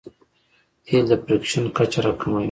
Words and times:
تېل 0.85 1.05
د 1.09 1.11
فریکشن 1.23 1.63
کچه 1.77 1.99
راکموي. 2.05 2.39